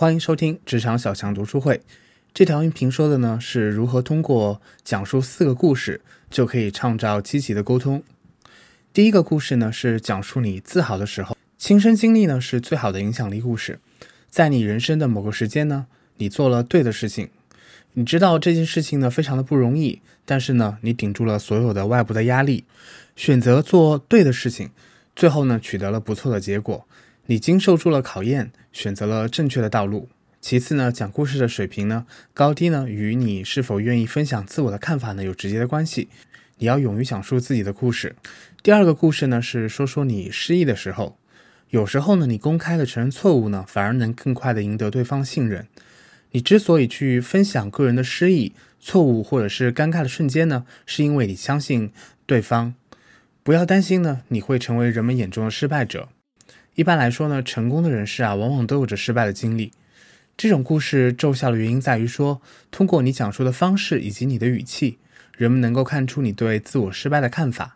[0.00, 1.82] 欢迎收听职场小强读书会。
[2.32, 6.00] 这条音频说的呢是如何通过讲述四个故事
[6.30, 8.02] 就可以创造积极的沟通。
[8.94, 13.78] 第一个故事呢是讲述你自豪的时候，亲身经历呢是最好的影响力故事。
[14.30, 15.86] 在你人生的某个时间呢，
[16.16, 17.28] 你做了对的事情，
[17.92, 22.64] 你知道这件事情呢非常的不容易，但是呢你顶住了所有的外部的压力，
[23.14, 24.70] 选择做对的事情，
[25.14, 26.86] 最后呢取得了不错的结果。
[27.30, 30.08] 你经受住了考验，选择了正确的道路。
[30.40, 36.08] 其次呢，讲故事的水平呢高低呢，与你是否愿意分享自我的看法呢有直接的关系。
[36.58, 38.16] 你要勇于讲述自己的故事。
[38.64, 41.16] 第二个故事呢是说说你失意的时候，
[41.68, 45.68] 有时候呢你公开的承认错误呢，反而能更快的赢得对方信任。
[46.32, 51.92] 你之所以去分享个人的失意、错误或者是尴尬的瞬间呢，是因为你相信
[52.26, 52.74] 对方。
[53.44, 56.08] 不要担心呢，你会成为人们眼中的失败者。
[56.80, 59.70] 一般来说呢，成功的人士啊，往往都有着失败的经历。
[60.34, 62.40] 这种故事奏效的原因在于说，
[62.70, 64.96] 通过你讲述的方式以及你的语气，
[65.36, 67.74] 人们能够看出你对自我失败的看法。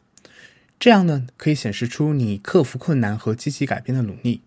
[0.81, 4.41] 这样呢，可以显示出你克服困难和积极改变的努力。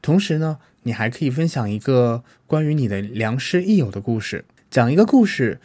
[0.00, 5.58] 同时呢，你还可以分享一个关于你的良师益友的故事，讲一个故事，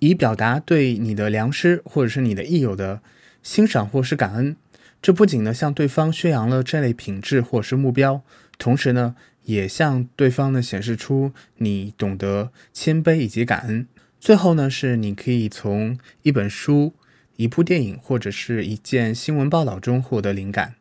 [0.00, 3.00] 以表达对你的良师或者是你的益友的
[3.44, 4.56] 欣赏或是感恩。
[5.04, 8.22] 这不仅呢向对方宣扬了这类品质或是目标，
[8.56, 13.86] 同时呢也向对方呢显示出你懂得谦卑以及感恩。
[14.18, 16.94] 最后呢是你可以从一本书、
[17.36, 20.76] 一部电影或者是一件新闻报道中获得灵感。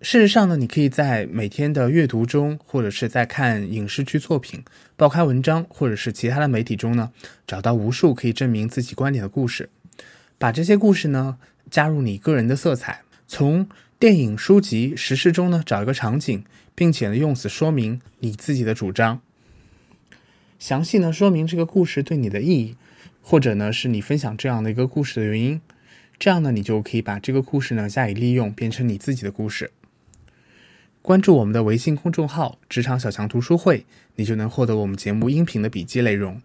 [0.00, 4.62] 事实上呢，你可以在每天的阅读中，或者是在看影视剧作品、
[4.94, 7.10] 报刊文章或者是其他的媒体中呢，
[7.44, 9.68] 找到无数可以证明自己观点的故事。
[10.38, 11.38] 把这些故事呢
[11.68, 13.00] 加入你个人的色彩。
[13.26, 16.44] 从电影、书籍、实事中呢找一个场景，
[16.74, 19.20] 并且呢用此说明你自己的主张，
[20.58, 22.76] 详细呢说明这个故事对你的意义，
[23.22, 25.60] 或者呢是你分享这样的一个故事的原因，
[26.18, 29.70] 这样呢你就可以把这个故事呢加以利用，变成你自己的故事。
[31.00, 33.84] 关注我们的微信公众号“职场小强读书会”，
[34.16, 36.40] 你就能获得我们节目音频的笔记内容。